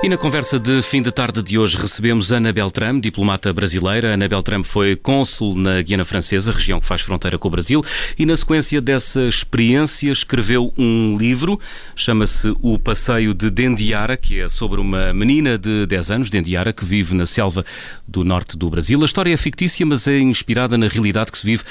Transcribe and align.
E 0.00 0.08
na 0.08 0.16
conversa 0.16 0.60
de 0.60 0.80
fim 0.80 1.02
de 1.02 1.10
tarde 1.10 1.42
de 1.42 1.58
hoje 1.58 1.76
recebemos 1.76 2.30
Ana 2.30 2.52
Beltrame, 2.52 3.00
diplomata 3.00 3.52
brasileira. 3.52 4.14
Ana 4.14 4.28
Beltrame 4.28 4.62
foi 4.62 4.94
cônsul 4.94 5.56
na 5.56 5.82
Guiana 5.82 6.04
Francesa, 6.04 6.52
região 6.52 6.78
que 6.78 6.86
faz 6.86 7.00
fronteira 7.00 7.36
com 7.36 7.48
o 7.48 7.50
Brasil, 7.50 7.84
e 8.16 8.24
na 8.24 8.36
sequência 8.36 8.80
dessa 8.80 9.22
experiência 9.22 10.12
escreveu 10.12 10.72
um 10.78 11.18
livro, 11.18 11.58
chama-se 11.96 12.54
O 12.62 12.78
Passeio 12.78 13.34
de 13.34 13.50
Dendiara, 13.50 14.16
que 14.16 14.38
é 14.38 14.48
sobre 14.48 14.80
uma 14.80 15.12
menina 15.12 15.58
de 15.58 15.84
10 15.86 16.10
anos, 16.12 16.30
Dendiara, 16.30 16.72
que 16.72 16.84
vive 16.84 17.12
na 17.16 17.26
selva 17.26 17.64
do 18.06 18.22
norte 18.22 18.56
do 18.56 18.70
Brasil. 18.70 19.02
A 19.02 19.04
história 19.04 19.34
é 19.34 19.36
fictícia, 19.36 19.84
mas 19.84 20.06
é 20.06 20.16
inspirada 20.20 20.78
na 20.78 20.86
realidade 20.86 21.32
que 21.32 21.38
se 21.38 21.44
vive 21.44 21.64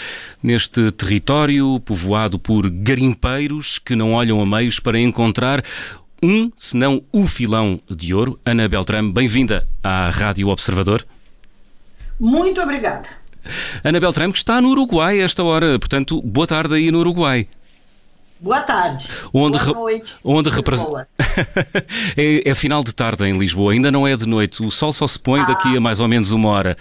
neste 0.44 0.92
território 0.92 1.80
povoado 1.80 2.38
por 2.38 2.70
garimpeiros 2.70 3.80
que 3.80 3.96
não 3.96 4.12
olham 4.12 4.42
a 4.42 4.46
meios 4.46 4.82
para 4.82 5.00
encontrar 5.00 5.64
um, 6.22 6.52
se 6.56 6.76
não 6.76 7.04
o 7.12 7.28
filão 7.28 7.80
de 7.90 8.14
ouro. 8.14 8.40
Ana 8.46 8.68
Beltrame, 8.68 9.12
bem-vinda 9.12 9.68
à 9.84 10.10
Rádio 10.10 10.48
Observador. 10.48 11.06
Muito 12.20 12.62
obrigada. 12.62 13.08
Ana 13.84 14.00
Beltrame, 14.00 14.34
que 14.34 14.40
está 14.40 14.60
no 14.60 14.70
Uruguai 14.70 15.22
a 15.22 15.24
esta 15.24 15.44
hora, 15.44 15.80
portanto, 15.80 16.22
boa 16.22 16.48
tarde 16.48 16.76
aí 16.76 16.92
no 16.92 17.00
Uruguai. 17.00 17.46
Boa 18.40 18.62
tarde. 18.62 19.08
Onde 19.34 19.58
Boa 19.58 19.74
noite. 19.74 20.14
Onde 20.24 20.50
representa. 20.50 21.08
é, 22.16 22.50
é, 22.50 22.56
final 22.56 22.84
de 22.84 22.94
tarde 22.94 23.26
em 23.26 23.38
Lisboa, 23.38 23.74
ainda 23.74 23.92
não 23.92 24.08
é 24.08 24.16
de 24.16 24.28
noite. 24.28 24.64
O 24.64 24.70
sol 24.70 24.94
só 24.94 25.08
se 25.08 25.18
põe 25.18 25.42
ah. 25.42 25.46
daqui 25.46 25.76
a 25.76 25.80
mais 25.80 26.00
ou 26.00 26.08
menos 26.08 26.32
uma 26.32 26.50
hora. 26.50 26.78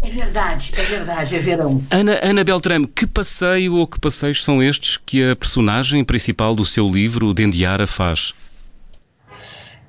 É 0.00 0.10
verdade, 0.10 0.72
é 0.76 0.82
verdade, 0.82 1.36
é 1.36 1.38
verão. 1.38 1.80
Ana, 1.88 2.18
Ana 2.20 2.42
Beltrame, 2.42 2.88
que 2.88 3.06
passeio 3.06 3.74
ou 3.74 3.86
que 3.86 4.00
passeios 4.00 4.42
são 4.42 4.60
estes 4.60 4.96
que 4.96 5.30
a 5.30 5.36
personagem 5.36 6.02
principal 6.02 6.56
do 6.56 6.64
seu 6.64 6.88
livro, 6.88 7.32
Dendiara, 7.32 7.86
faz? 7.86 8.34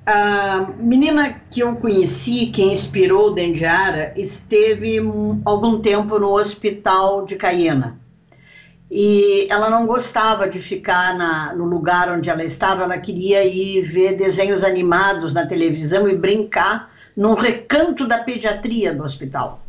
A 0.06 0.66
menina 0.78 1.40
que 1.50 1.60
eu 1.60 1.76
conheci, 1.76 2.46
que 2.46 2.62
inspirou 2.62 3.32
Dendiara, 3.32 4.12
esteve 4.14 4.98
algum 5.44 5.80
tempo 5.80 6.18
no 6.18 6.38
hospital 6.38 7.24
de 7.24 7.36
Cayena. 7.36 7.98
E 8.90 9.46
ela 9.50 9.70
não 9.70 9.86
gostava 9.86 10.46
de 10.46 10.60
ficar 10.60 11.16
na, 11.16 11.54
no 11.54 11.64
lugar 11.64 12.12
onde 12.12 12.28
ela 12.28 12.44
estava, 12.44 12.82
ela 12.82 12.98
queria 12.98 13.42
ir 13.44 13.80
ver 13.80 14.14
desenhos 14.14 14.62
animados 14.62 15.32
na 15.32 15.46
televisão 15.46 16.06
e 16.06 16.14
brincar 16.14 16.90
num 17.16 17.32
recanto 17.34 18.06
da 18.06 18.18
pediatria 18.18 18.92
do 18.92 19.02
hospital. 19.02 19.60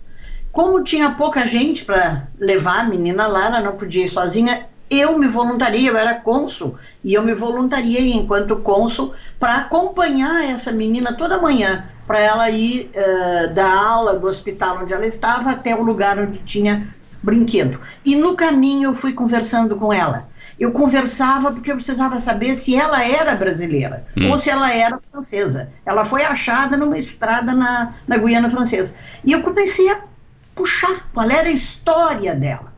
Como 0.52 0.84
tinha 0.84 1.12
pouca 1.12 1.48
gente 1.48 1.86
para 1.86 2.28
levar 2.38 2.82
a 2.82 2.84
menina 2.84 3.26
lá, 3.26 3.46
ela 3.46 3.62
não 3.62 3.78
podia 3.78 4.04
ir 4.04 4.08
sozinha, 4.10 4.68
eu 4.90 5.18
me 5.18 5.28
voluntaria, 5.28 5.90
eu 5.90 5.98
era 5.98 6.16
cônsul, 6.16 6.76
e 7.04 7.14
eu 7.14 7.24
me 7.24 7.34
voluntariei 7.34 8.14
enquanto 8.14 8.58
cônsul 8.58 9.14
para 9.40 9.58
acompanhar 9.58 10.44
essa 10.44 10.72
menina 10.72 11.14
toda 11.14 11.42
manhã, 11.42 11.86
para 12.06 12.20
ela 12.20 12.50
ir 12.50 12.92
uh, 12.94 13.54
da 13.54 13.68
aula 13.68 14.18
do 14.20 14.28
hospital 14.28 14.80
onde 14.82 14.94
ela 14.94 15.06
estava 15.06 15.52
até 15.52 15.76
o 15.76 15.82
lugar 15.82 16.20
onde 16.20 16.40
tinha 16.40 16.94
brinquedo. 17.22 17.80
E 18.04 18.16
no 18.16 18.36
caminho 18.36 18.90
eu 18.90 18.94
fui 18.94 19.14
conversando 19.14 19.76
com 19.76 19.92
ela. 19.92 20.30
Eu 20.58 20.72
conversava 20.72 21.52
porque 21.52 21.72
eu 21.72 21.76
precisava 21.76 22.20
saber 22.20 22.56
se 22.56 22.76
ela 22.76 23.04
era 23.04 23.36
brasileira 23.36 24.08
hum. 24.16 24.30
ou 24.30 24.38
se 24.38 24.50
ela 24.50 24.72
era 24.72 25.00
francesa. 25.00 25.70
Ela 25.86 26.06
foi 26.06 26.24
achada 26.24 26.78
numa 26.78 26.98
estrada 26.98 27.54
na, 27.54 27.96
na 28.08 28.18
Guiana 28.18 28.50
Francesa. 28.50 28.94
E 29.24 29.32
eu 29.32 29.42
comecei 29.42 29.90
a 29.90 30.02
puxar 30.54 31.10
qual 31.14 31.30
era 31.30 31.50
a 31.50 31.52
história 31.52 32.36
dela. 32.36 32.74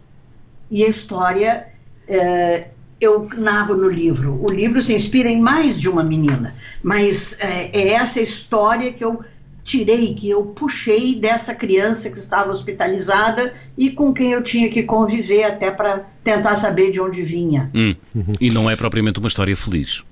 E 0.72 0.84
a 0.84 0.90
história 0.90 1.68
é, 2.08 2.68
eu 3.00 3.30
narro 3.36 3.76
no 3.76 3.90
livro. 3.90 4.40
O 4.44 4.52
livro 4.52 4.82
se 4.82 4.94
inspira 4.94 5.30
em 5.30 5.40
mais 5.40 5.80
de 5.80 5.90
uma 5.90 6.04
menina, 6.04 6.56
mas 6.82 7.38
é, 7.40 7.70
é 7.74 7.88
essa 7.90 8.20
história 8.20 8.92
que 8.92 9.04
eu 9.04 9.24
tirei, 9.64 10.14
que 10.14 10.30
eu 10.30 10.46
puxei 10.46 11.16
dessa 11.16 11.54
criança 11.54 12.10
que 12.10 12.18
estava 12.18 12.52
hospitalizada 12.52 13.54
e 13.78 13.92
com 13.92 14.14
quem 14.14 14.32
eu 14.32 14.42
tinha 14.42 14.70
que 14.70 14.84
conviver 14.84 15.44
até 15.44 15.70
para 15.70 16.08
tentar 16.24 16.56
saber 16.56 16.90
de 16.90 17.02
onde 17.02 17.22
vinha. 17.22 17.70
Hum. 17.76 17.94
E 18.40 18.50
não 18.50 18.70
é 18.70 18.76
propriamente 18.76 19.20
uma 19.20 19.28
história 19.28 19.56
feliz. 19.56 20.04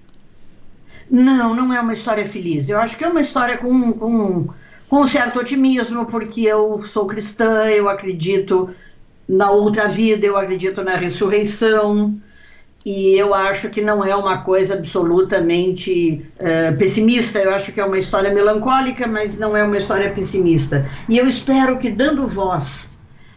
Não, 1.09 1.55
não 1.55 1.73
é 1.73 1.79
uma 1.79 1.93
história 1.93 2.27
feliz. 2.27 2.67
Eu 2.67 2.79
acho 2.79 2.97
que 2.97 3.03
é 3.03 3.07
uma 3.07 3.21
história 3.21 3.57
com, 3.57 3.93
com, 3.93 4.49
com 4.89 5.01
um 5.01 5.07
certo 5.07 5.39
otimismo, 5.39 6.05
porque 6.07 6.41
eu 6.41 6.83
sou 6.85 7.05
cristã, 7.05 7.65
eu 7.69 7.87
acredito 7.87 8.71
na 9.27 9.49
outra 9.51 9.87
vida, 9.87 10.25
eu 10.25 10.37
acredito 10.37 10.83
na 10.83 10.95
ressurreição, 10.95 12.15
e 12.85 13.17
eu 13.17 13.33
acho 13.33 13.69
que 13.69 13.81
não 13.81 14.05
é 14.05 14.15
uma 14.15 14.43
coisa 14.43 14.75
absolutamente 14.75 16.23
uh, 16.35 16.77
pessimista, 16.77 17.39
eu 17.39 17.53
acho 17.53 17.71
que 17.71 17.79
é 17.79 17.85
uma 17.85 17.97
história 17.97 18.31
melancólica, 18.31 19.07
mas 19.07 19.39
não 19.39 19.57
é 19.57 19.63
uma 19.63 19.77
história 19.77 20.11
pessimista. 20.11 20.87
E 21.09 21.17
eu 21.17 21.27
espero 21.27 21.79
que, 21.79 21.89
dando 21.89 22.27
voz 22.27 22.87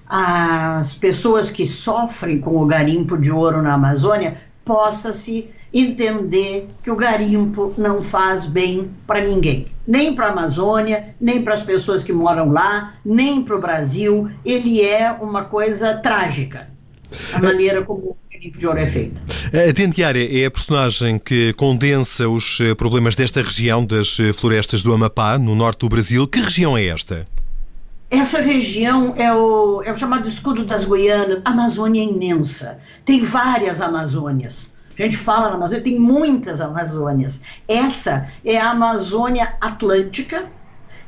às 0.06 0.94
pessoas 0.94 1.50
que 1.50 1.66
sofrem 1.66 2.40
com 2.40 2.56
o 2.58 2.66
garimpo 2.66 3.16
de 3.16 3.30
ouro 3.30 3.62
na 3.62 3.72
Amazônia, 3.72 4.36
possa 4.66 5.14
se 5.14 5.50
entender 5.72 6.68
que 6.82 6.90
o 6.90 6.96
garimpo 6.96 7.74
não 7.76 8.02
faz 8.02 8.46
bem 8.46 8.90
para 9.06 9.24
ninguém, 9.24 9.66
nem 9.86 10.14
para 10.14 10.26
a 10.26 10.32
Amazônia, 10.32 11.14
nem 11.20 11.42
para 11.42 11.54
as 11.54 11.62
pessoas 11.62 12.02
que 12.02 12.12
moram 12.12 12.50
lá, 12.50 12.94
nem 13.04 13.42
para 13.42 13.56
o 13.56 13.60
Brasil. 13.60 14.30
Ele 14.44 14.82
é 14.82 15.12
uma 15.12 15.44
coisa 15.44 15.94
trágica. 15.94 16.68
A 17.32 17.40
maneira 17.40 17.82
como 17.82 18.16
de 18.38 18.66
ouro 18.66 18.78
é 18.78 18.86
feito. 18.86 19.20
A 19.52 19.72
Dentiária 19.72 20.42
é 20.42 20.46
a 20.46 20.50
personagem 20.50 21.18
que 21.18 21.52
condensa 21.54 22.28
os 22.28 22.58
eh, 22.60 22.74
problemas 22.74 23.16
desta 23.16 23.42
região 23.42 23.84
das 23.84 24.16
eh, 24.20 24.32
florestas 24.32 24.82
do 24.82 24.94
Amapá, 24.94 25.38
no 25.38 25.56
norte 25.56 25.80
do 25.80 25.88
Brasil. 25.88 26.26
Que 26.28 26.40
região 26.40 26.76
é 26.76 26.86
esta? 26.86 27.26
Essa 28.10 28.40
região 28.40 29.14
é 29.16 29.34
o, 29.34 29.82
é 29.82 29.92
o 29.92 29.96
chamado 29.96 30.28
escudo 30.28 30.64
das 30.64 30.84
Guianas. 30.84 31.42
A 31.44 31.50
Amazônia 31.50 32.00
é 32.00 32.04
imensa. 32.04 32.80
Tem 33.04 33.22
várias 33.22 33.80
Amazônias. 33.80 34.77
A 34.98 35.02
gente 35.02 35.16
fala 35.16 35.48
na 35.48 35.54
Amazônia, 35.54 35.84
tem 35.84 35.98
muitas 35.98 36.60
Amazônias. 36.60 37.40
Essa 37.68 38.28
é 38.44 38.58
a 38.58 38.70
Amazônia 38.70 39.54
Atlântica, 39.60 40.46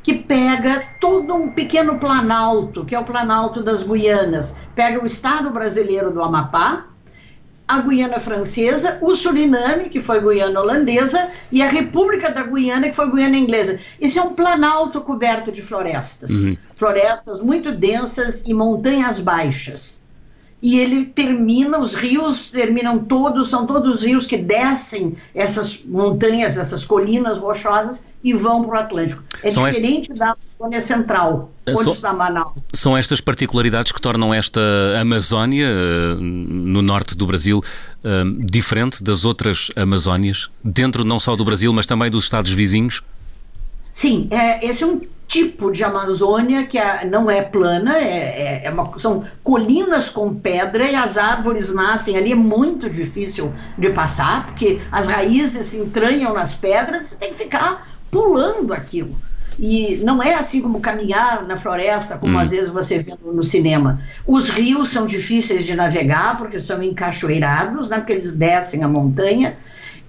que 0.03 0.15
pega 0.15 0.81
todo 1.01 1.35
um 1.35 1.51
pequeno 1.51 1.99
planalto, 1.99 2.85
que 2.85 2.95
é 2.95 2.99
o 2.99 3.05
Planalto 3.05 3.63
das 3.63 3.83
Guianas. 3.83 4.57
Pega 4.75 5.03
o 5.03 5.07
estado 5.07 5.51
brasileiro 5.51 6.13
do 6.13 6.23
Amapá, 6.23 6.87
a 7.69 7.81
Guiana 7.83 8.19
Francesa, 8.19 8.99
o 9.01 9.15
Suriname, 9.15 9.89
que 9.89 10.01
foi 10.01 10.21
Guiana 10.21 10.61
Holandesa, 10.61 11.31
e 11.53 11.63
a 11.63 11.69
República 11.69 12.31
da 12.31 12.43
Guiana, 12.45 12.89
que 12.89 12.97
foi 12.97 13.11
Guiana 13.11 13.37
Inglesa. 13.37 13.79
Esse 14.01 14.19
é 14.19 14.23
um 14.23 14.35
planalto 14.35 15.01
coberto 15.01 15.53
de 15.53 15.63
florestas. 15.63 16.31
Uhum. 16.31 16.57
Florestas 16.75 17.41
muito 17.41 17.71
densas 17.71 18.43
e 18.47 18.55
montanhas 18.55 19.21
baixas 19.21 20.00
e 20.63 20.79
ele 20.79 21.07
termina, 21.07 21.79
os 21.79 21.95
rios 21.95 22.51
terminam 22.51 22.99
todos, 22.99 23.49
são 23.49 23.67
todos 23.67 24.05
rios 24.05 24.27
que 24.27 24.37
descem 24.37 25.17
essas 25.35 25.81
montanhas, 25.85 26.57
essas 26.57 26.85
colinas 26.85 27.39
rochosas 27.39 28.05
e 28.23 28.35
vão 28.35 28.65
para 28.65 28.77
o 28.77 28.81
Atlântico. 28.81 29.25
É 29.43 29.51
são 29.51 29.67
diferente 29.67 30.11
est... 30.11 30.19
da 30.19 30.35
Amazônia 30.59 30.83
Central, 30.83 31.51
é, 31.65 31.73
onde 31.73 31.85
são, 31.85 31.93
está 31.95 32.13
Manaus. 32.13 32.53
São 32.75 32.97
estas 32.97 33.21
particularidades 33.21 33.93
que 33.93 34.01
tornam 34.01 34.35
esta 34.35 34.61
Amazónia, 35.01 35.67
eh, 35.67 36.17
no 36.21 36.83
norte 36.83 37.17
do 37.17 37.27
Brasil, 37.27 37.65
eh, 38.05 38.23
diferente 38.41 39.03
das 39.03 39.25
outras 39.25 39.71
Amazónias, 39.75 40.51
dentro 40.63 41.03
não 41.03 41.19
só 41.19 41.35
do 41.35 41.45
Brasil, 41.45 41.73
mas 41.73 41.87
também 41.87 42.11
dos 42.11 42.25
Estados 42.25 42.53
vizinhos? 42.53 43.03
Sim, 43.93 44.29
é, 44.31 44.65
esse 44.65 44.83
é 44.83 44.87
um 44.87 45.01
tipo 45.31 45.71
de 45.71 45.85
Amazônia 45.85 46.67
que 46.67 46.77
é, 46.77 47.07
não 47.07 47.31
é 47.31 47.41
plana, 47.41 47.97
é, 47.97 48.63
é, 48.63 48.63
é 48.65 48.71
uma, 48.71 48.99
são 48.99 49.23
colinas 49.45 50.09
com 50.11 50.35
pedra 50.35 50.91
e 50.91 50.95
as 50.97 51.17
árvores 51.17 51.73
nascem 51.73 52.17
ali. 52.17 52.33
É 52.33 52.37
muito 52.37 52.91
difícil 52.91 53.53
de 53.79 53.91
passar, 53.91 54.47
porque 54.47 54.81
as 54.91 55.09
raízes 55.09 55.67
se 55.67 55.79
entranham 55.79 56.35
nas 56.35 56.55
pedras, 56.55 57.13
tem 57.13 57.31
que 57.31 57.37
ficar 57.37 57.89
pulando 58.11 58.75
aquilo. 58.75 59.17
E 59.57 60.01
não 60.03 60.23
é 60.23 60.35
assim 60.35 60.61
como 60.61 60.81
caminhar 60.81 61.47
na 61.47 61.57
floresta, 61.57 62.17
como 62.17 62.37
hum. 62.37 62.39
às 62.39 62.51
vezes 62.51 62.71
você 62.71 62.99
vê 62.99 63.15
no 63.23 63.45
cinema. 63.45 64.03
Os 64.27 64.51
rios 64.51 64.89
são 64.89 65.07
difíceis 65.07 65.65
de 65.65 65.77
navegar, 65.77 66.39
porque 66.39 66.59
são 66.59 66.83
encachoeirados, 66.83 67.89
né, 67.89 67.99
porque 67.99 68.15
eles 68.15 68.33
descem 68.33 68.83
a 68.83 68.89
montanha. 68.89 69.57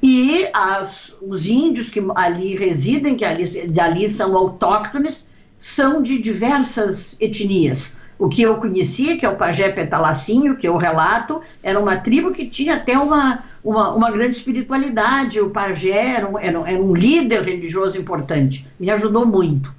E 0.02 0.48
as, 0.54 1.16
os 1.22 1.46
índios 1.46 1.90
que 1.90 2.04
ali 2.16 2.56
residem, 2.56 3.16
que 3.16 3.24
ali, 3.24 3.44
ali 3.80 4.10
são 4.10 4.36
autóctones, 4.36 5.30
são 5.58 6.02
de 6.02 6.20
diversas 6.20 7.16
etnias. 7.20 7.98
O 8.18 8.28
que 8.28 8.42
eu 8.42 8.58
conhecia, 8.58 9.18
que 9.18 9.26
é 9.26 9.30
o 9.30 9.38
pajé 9.38 9.70
petalacinho, 9.70 10.56
que 10.56 10.68
eu 10.68 10.78
relato, 10.78 11.42
era 11.62 11.80
uma 11.80 11.98
tribo 11.98 12.32
que 12.32 12.48
tinha 12.48 12.76
até 12.76 12.98
uma, 12.98 13.44
uma, 13.64 13.94
uma 13.94 14.12
grande 14.12 14.36
espiritualidade. 14.36 15.40
O 15.40 15.50
pajé 15.52 16.16
era 16.16 16.28
um, 16.28 16.38
era 16.38 16.58
um 16.60 16.94
líder 16.96 17.44
religioso 17.44 18.00
importante, 18.00 18.68
me 18.80 18.90
ajudou 18.90 19.26
muito. 19.26 19.74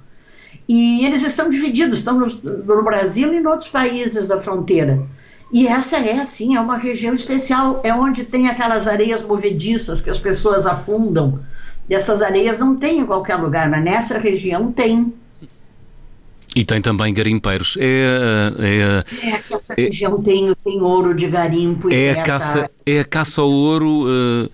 E 0.67 1.05
eles 1.05 1.23
estão 1.23 1.49
divididos, 1.49 1.99
estão 1.99 2.17
no, 2.17 2.27
no 2.27 2.83
Brasil 2.83 3.33
e 3.33 3.37
em 3.37 3.45
outros 3.45 3.69
países 3.69 4.27
da 4.27 4.39
fronteira. 4.39 5.05
E 5.53 5.67
essa 5.67 5.97
é, 5.97 6.19
assim, 6.19 6.55
é 6.55 6.59
uma 6.59 6.77
região 6.77 7.13
especial, 7.13 7.79
é 7.83 7.93
onde 7.93 8.25
tem 8.25 8.49
aquelas 8.49 8.87
areias 8.87 9.21
movediças 9.21 10.01
que 10.01 10.09
as 10.09 10.19
pessoas 10.19 10.65
afundam 10.65 11.39
Dessas 11.87 12.21
areias 12.21 12.59
não 12.59 12.77
tem 12.77 12.99
em 12.99 13.05
qualquer 13.05 13.35
lugar, 13.35 13.69
mas 13.69 13.83
nessa 13.83 14.17
região 14.17 14.71
tem. 14.71 15.13
E 16.55 16.63
tem 16.63 16.81
também 16.81 17.13
garimpeiros. 17.13 17.77
É, 17.79 18.53
é, 18.59 19.27
é 19.27 19.37
que 19.39 19.53
essa 19.53 19.73
é, 19.73 19.85
região 19.85 20.21
tem, 20.21 20.53
tem 20.63 20.81
ouro 20.81 21.13
de 21.13 21.27
garimpo. 21.27 21.91
É, 21.91 22.11
a 22.11 22.23
caça, 22.23 22.69
é 22.85 22.99
a 22.99 23.05
caça 23.05 23.41
ao 23.41 23.49
ouro 23.49 24.05
uh, 24.05 24.49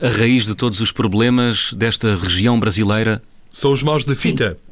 a 0.00 0.08
raiz 0.08 0.46
de 0.46 0.54
todos 0.54 0.80
os 0.80 0.92
problemas 0.92 1.72
desta 1.74 2.14
região 2.14 2.58
brasileira? 2.58 3.22
São 3.50 3.72
os 3.72 3.82
maus 3.82 4.04
de 4.04 4.14
fita. 4.14 4.52
Sim, 4.52 4.71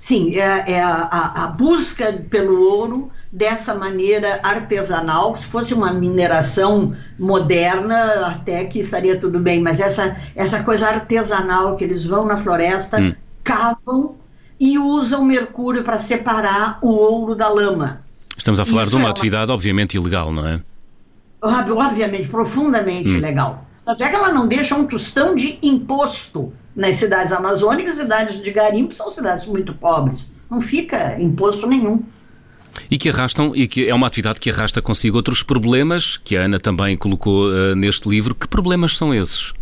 Sim 0.00 0.34
é, 0.36 0.64
é 0.66 0.82
a, 0.82 1.44
a, 1.44 1.46
busca 1.48 2.10
pelo 2.30 2.62
ouro 2.62 3.10
dessa 3.30 3.74
maneira 3.74 4.40
artesanal, 4.42 5.36
se 5.36 5.44
fosse 5.44 5.74
uma 5.74 5.92
mineração 5.92 6.96
moderna, 7.18 8.26
até 8.26 8.64
que 8.64 8.80
estaria 8.80 9.20
tudo 9.20 9.38
bem, 9.38 9.60
mas 9.60 9.78
essa, 9.78 10.16
essa 10.34 10.64
coisa 10.64 10.88
artesanal 10.88 11.76
que 11.76 11.84
eles 11.84 12.02
vão 12.02 12.24
na 12.24 12.38
floresta, 12.38 12.98
hum. 12.98 13.14
cavam 13.44 14.16
e 14.58 14.78
usam 14.78 15.22
mercúrio 15.22 15.84
para 15.84 15.98
separar 15.98 16.78
o 16.80 16.88
ouro 16.88 17.34
da 17.34 17.48
lama. 17.50 18.00
Estamos 18.34 18.58
a 18.58 18.64
falar 18.64 18.84
Isso 18.84 18.92
de 18.92 18.96
uma, 18.96 19.02
é 19.02 19.06
uma 19.06 19.10
atividade 19.10 19.52
obviamente 19.52 19.98
ilegal, 19.98 20.32
não 20.32 20.48
é? 20.48 20.60
Obviamente, 21.42 22.26
profundamente 22.26 23.10
hum. 23.10 23.16
ilegal. 23.18 23.66
Tanto 23.84 24.02
é 24.02 24.08
que 24.08 24.16
ela 24.16 24.32
não 24.32 24.48
deixa 24.48 24.74
um 24.74 24.86
tostão 24.86 25.34
de 25.34 25.58
imposto 25.62 26.54
nas 26.74 26.96
cidades 26.96 27.32
amazônicas, 27.32 27.94
cidades 27.94 28.40
de 28.40 28.50
garimpo 28.50 28.94
são 28.94 29.10
cidades 29.10 29.46
muito 29.46 29.74
pobres. 29.74 30.32
Não 30.50 30.60
fica 30.60 31.20
imposto 31.20 31.66
nenhum. 31.66 32.02
E 32.90 32.98
que 32.98 33.08
arrastam, 33.08 33.52
e 33.54 33.68
que 33.68 33.88
é 33.88 33.94
uma 33.94 34.06
atividade 34.06 34.40
que 34.40 34.50
arrasta 34.50 34.80
consigo 34.80 35.16
outros 35.16 35.42
problemas, 35.42 36.16
que 36.16 36.36
a 36.36 36.42
Ana 36.42 36.58
também 36.58 36.96
colocou 36.96 37.48
uh, 37.48 37.74
neste 37.74 38.08
livro. 38.08 38.34
Que 38.34 38.48
problemas 38.48 38.96
são 38.96 39.14
esses? 39.14 39.52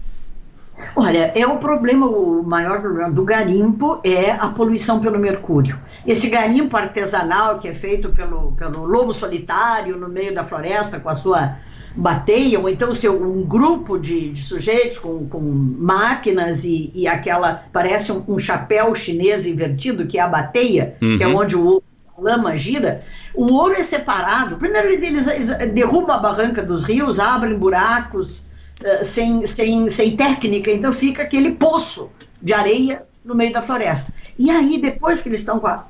Olha, 0.95 1.33
é 1.35 1.47
o 1.47 1.59
problema, 1.59 2.07
o 2.07 2.43
maior 2.43 2.81
problema 2.81 3.11
do 3.11 3.25
garimpo 3.25 4.01
é 4.05 4.31
a 4.31 4.49
poluição 4.49 5.01
pelo 5.01 5.19
mercúrio. 5.19 5.79
Esse 6.07 6.29
garimpo 6.29 6.77
artesanal 6.77 7.59
que 7.59 7.69
é 7.69 7.75
feito 7.75 8.11
pelo, 8.11 8.53
pelo 8.53 8.87
lobo 8.87 9.13
solitário 9.13 9.97
no 9.97 10.09
meio 10.09 10.35
da 10.35 10.45
floresta 10.45 11.01
com 11.01 11.09
a 11.09 11.15
sua 11.15 11.57
bateia, 11.95 12.59
ou 12.61 12.69
então 12.69 12.95
seu, 12.95 13.23
um 13.23 13.43
grupo 13.43 13.99
de, 13.99 14.31
de 14.31 14.43
sujeitos 14.43 14.99
com, 14.99 15.27
com 15.29 15.41
máquinas 15.41 16.65
e, 16.65 16.91
e 16.95 17.07
aquela, 17.09 17.65
parece 17.73 18.13
um, 18.13 18.23
um, 18.29 18.39
chapéu 18.39 18.95
chinês 18.95 19.47
invertido, 19.47 20.07
que 20.07 20.19
é 20.19 20.21
a 20.21 20.29
bateia, 20.29 20.97
uhum. 21.03 21.17
que 21.17 21.23
é 21.23 21.27
uhum. 21.27 21.37
onde 21.37 21.57
o 21.57 21.83
a 22.17 22.21
lama 22.21 22.57
gira, 22.57 23.03
o 23.33 23.53
ouro 23.53 23.75
é 23.75 23.83
separado. 23.85 24.57
Primeiro 24.57 24.89
eles, 24.89 25.27
eles 25.27 25.49
derrubam 25.73 26.17
a 26.17 26.19
barranca 26.19 26.63
dos 26.63 26.83
rios, 26.83 27.21
abrem 27.21 27.57
buracos, 27.57 28.43
eh, 28.83 29.05
sem, 29.05 29.47
sem, 29.47 29.89
sem 29.91 30.17
técnica, 30.17 30.71
então 30.71 30.93
fica 30.93 31.23
aquele 31.23 31.53
poço 31.53 32.11
de 32.41 32.53
areia 32.53 33.05
no 33.25 33.35
meio 33.35 33.53
da 33.53 33.61
floresta. 33.61 34.13
E 34.39 34.51
aí, 34.51 34.81
depois 34.81 35.21
que 35.21 35.29
eles 35.29 35.41
estão 35.41 35.59
com 35.59 35.67
a, 35.67 35.85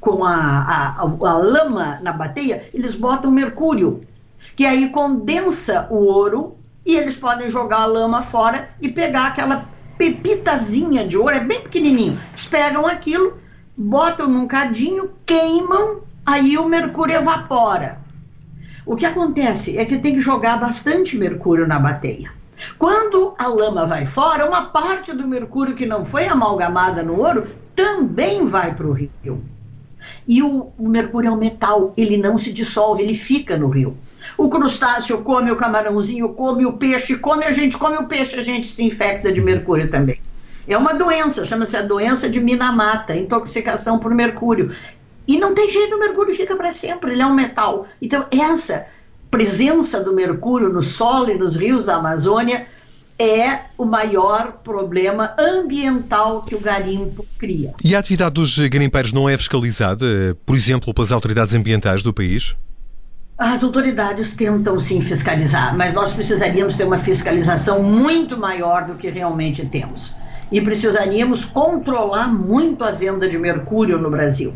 com 0.00 0.24
a, 0.24 0.34
a, 0.34 1.00
a, 1.00 1.38
lama 1.38 1.98
na 2.02 2.12
bateia, 2.12 2.68
eles 2.72 2.94
botam 2.94 3.30
mercúrio, 3.30 4.06
que 4.56 4.64
aí 4.64 4.88
condensa 4.90 5.88
o 5.90 5.96
ouro 5.96 6.56
e 6.84 6.96
eles 6.96 7.16
podem 7.16 7.50
jogar 7.50 7.80
a 7.80 7.86
lama 7.86 8.22
fora 8.22 8.70
e 8.80 8.88
pegar 8.88 9.26
aquela 9.26 9.68
pepitazinha 9.96 11.06
de 11.06 11.16
ouro, 11.16 11.36
é 11.36 11.40
bem 11.40 11.62
pequenininho. 11.62 12.18
Eles 12.30 12.46
pegam 12.46 12.86
aquilo, 12.86 13.38
botam 13.76 14.28
num 14.28 14.46
cadinho, 14.46 15.10
queimam, 15.24 16.02
aí 16.24 16.58
o 16.58 16.68
mercúrio 16.68 17.16
evapora. 17.16 17.98
O 18.86 18.96
que 18.96 19.06
acontece 19.06 19.78
é 19.78 19.84
que 19.84 19.98
tem 19.98 20.14
que 20.14 20.20
jogar 20.20 20.60
bastante 20.60 21.16
mercúrio 21.16 21.66
na 21.66 21.78
bateia. 21.78 22.30
Quando 22.78 23.34
a 23.38 23.46
lama 23.46 23.86
vai 23.86 24.06
fora, 24.06 24.46
uma 24.46 24.66
parte 24.66 25.12
do 25.12 25.26
mercúrio 25.26 25.74
que 25.74 25.86
não 25.86 26.04
foi 26.04 26.26
amalgamada 26.26 27.02
no 27.02 27.18
ouro 27.18 27.48
também 27.74 28.46
vai 28.46 28.74
para 28.74 28.86
o 28.86 28.92
rio. 28.92 29.42
E 30.28 30.42
o, 30.42 30.72
o, 30.78 30.88
mercúrio 30.88 31.28
é 31.28 31.32
um 31.32 31.36
metal, 31.36 31.92
ele 31.96 32.16
não 32.16 32.38
se 32.38 32.52
dissolve, 32.52 33.02
ele 33.02 33.14
fica 33.14 33.56
no 33.56 33.68
rio. 33.68 33.96
O 34.36 34.48
crustáceo 34.48 35.22
come 35.22 35.50
o 35.50 35.56
camarãozinho, 35.56 36.30
come 36.30 36.66
o 36.66 36.72
peixe, 36.72 37.16
come 37.16 37.44
a 37.44 37.52
gente, 37.52 37.76
come 37.76 37.96
o 37.96 38.06
peixe, 38.06 38.36
a 38.36 38.42
gente 38.42 38.66
se 38.66 38.82
infecta 38.82 39.32
de 39.32 39.40
mercúrio 39.40 39.90
também. 39.90 40.20
É 40.66 40.76
uma 40.76 40.94
doença, 40.94 41.44
chama-se 41.44 41.76
a 41.76 41.82
doença 41.82 42.28
de 42.28 42.40
Minamata, 42.40 43.14
intoxicação 43.14 43.98
por 43.98 44.14
mercúrio. 44.14 44.74
E 45.26 45.38
não 45.38 45.54
tem 45.54 45.70
jeito, 45.70 45.94
o 45.94 46.00
mercúrio 46.00 46.34
fica 46.34 46.56
para 46.56 46.72
sempre, 46.72 47.12
ele 47.12 47.22
é 47.22 47.26
um 47.26 47.34
metal. 47.34 47.86
Então, 48.00 48.26
essa 48.30 48.86
presença 49.30 50.02
do 50.02 50.14
mercúrio 50.14 50.68
no 50.68 50.82
solo 50.82 51.30
e 51.30 51.38
nos 51.38 51.56
rios 51.56 51.86
da 51.86 51.96
Amazônia 51.96 52.66
é 53.18 53.60
o 53.78 53.84
maior 53.84 54.60
problema 54.64 55.34
ambiental 55.38 56.42
que 56.42 56.54
o 56.54 56.60
garimpo 56.60 57.24
cria. 57.38 57.74
E 57.84 57.94
a 57.94 57.98
atividade 57.98 58.34
dos 58.34 58.58
garimpeiros 58.58 59.12
não 59.12 59.28
é 59.28 59.36
fiscalizada, 59.36 60.36
por 60.44 60.56
exemplo, 60.56 60.92
pelas 60.92 61.12
autoridades 61.12 61.54
ambientais 61.54 62.02
do 62.02 62.12
país? 62.12 62.56
As 63.36 63.64
autoridades 63.64 64.34
tentam 64.34 64.78
sim 64.78 65.02
fiscalizar, 65.02 65.76
mas 65.76 65.92
nós 65.92 66.12
precisaríamos 66.12 66.76
ter 66.76 66.84
uma 66.84 66.98
fiscalização 66.98 67.82
muito 67.82 68.38
maior 68.38 68.86
do 68.86 68.94
que 68.94 69.10
realmente 69.10 69.66
temos. 69.66 70.14
E 70.52 70.60
precisaríamos 70.60 71.44
controlar 71.44 72.28
muito 72.28 72.84
a 72.84 72.90
venda 72.90 73.28
de 73.28 73.38
mercúrio 73.38 73.98
no 73.98 74.10
Brasil 74.10 74.54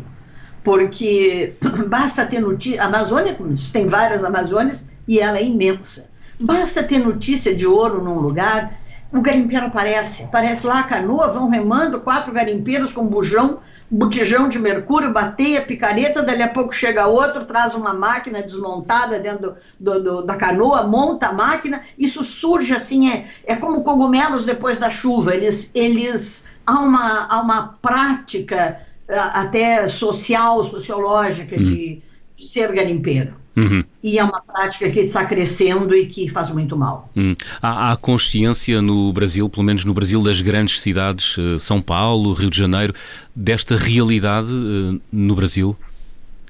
porque 0.63 1.55
basta 1.87 2.25
ter 2.25 2.39
notícia. 2.39 2.83
Amazônia, 2.83 3.37
tem 3.71 3.87
várias 3.87 4.23
Amazônias 4.23 4.85
e 5.07 5.19
ela 5.19 5.37
é 5.37 5.43
imensa. 5.43 6.09
Basta 6.39 6.83
ter 6.83 6.99
notícia 6.99 7.53
de 7.53 7.65
ouro 7.65 8.03
num 8.03 8.19
lugar, 8.19 8.79
o 9.11 9.21
garimpeiro 9.21 9.65
aparece. 9.65 10.23
Aparece 10.23 10.67
lá 10.67 10.79
a 10.79 10.83
canoa, 10.83 11.29
vão 11.29 11.49
remando, 11.49 12.01
quatro 12.01 12.31
garimpeiros 12.31 12.93
com 12.93 13.07
bujão, 13.07 13.59
botijão 13.89 14.47
de 14.47 14.59
mercúrio, 14.59 15.11
bateia, 15.11 15.61
picareta, 15.61 16.21
dali 16.21 16.43
a 16.43 16.47
pouco 16.47 16.73
chega 16.73 17.07
outro, 17.07 17.45
traz 17.45 17.73
uma 17.73 17.93
máquina 17.93 18.41
desmontada 18.41 19.19
dentro 19.19 19.55
do, 19.79 20.03
do, 20.03 20.21
da 20.21 20.35
canoa, 20.35 20.85
monta 20.85 21.27
a 21.27 21.33
máquina, 21.33 21.81
isso 21.97 22.23
surge 22.23 22.73
assim, 22.73 23.11
é, 23.11 23.27
é 23.45 23.55
como 23.55 23.83
cogumelos 23.83 24.45
depois 24.45 24.77
da 24.77 24.91
chuva, 24.91 25.33
eles, 25.33 25.71
eles 25.73 26.47
há, 26.65 26.79
uma, 26.79 27.25
há 27.27 27.41
uma 27.41 27.77
prática 27.81 28.79
até 29.09 29.87
social, 29.87 30.63
sociológica 30.63 31.55
uhum. 31.55 31.63
de, 31.63 32.01
de, 32.35 32.47
ser 32.47 32.71
garimpeiro. 32.71 33.33
Uhum. 33.57 33.83
E 34.01 34.17
é 34.17 34.23
uma 34.23 34.41
prática 34.41 34.89
que 34.89 35.01
está 35.01 35.25
crescendo 35.25 35.93
e 35.93 36.05
que 36.05 36.29
faz 36.29 36.49
muito 36.49 36.77
mal. 36.77 37.09
Uhum. 37.15 37.35
Há, 37.61 37.91
há, 37.91 37.97
consciência 37.97 38.81
no 38.81 39.11
Brasil, 39.11 39.49
pelo 39.49 39.63
menos 39.63 39.83
no 39.83 39.93
Brasil 39.93 40.23
das 40.23 40.39
grandes 40.39 40.79
cidades, 40.79 41.35
eh, 41.37 41.57
São 41.59 41.81
Paulo, 41.81 42.31
Rio 42.31 42.49
de 42.49 42.57
Janeiro, 42.57 42.93
desta 43.35 43.75
realidade 43.75 44.53
uh, 44.53 45.01
no 45.11 45.35
Brasil? 45.35 45.75